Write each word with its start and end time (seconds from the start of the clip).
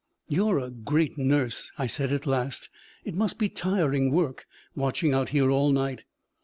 'You're 0.27 0.57
a 0.57 0.71
great 0.71 1.15
nurse!' 1.19 1.71
I 1.77 1.85
said 1.85 2.11
at 2.11 2.25
last. 2.25 2.69
'It 3.05 3.13
must 3.13 3.37
be 3.37 3.49
tiring 3.49 4.09
work, 4.09 4.47
watching 4.75 5.13
out 5.13 5.29
here 5.29 5.51
all 5.51 5.71
night.' 5.71 6.05